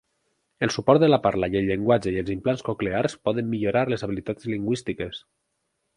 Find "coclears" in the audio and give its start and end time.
2.71-3.19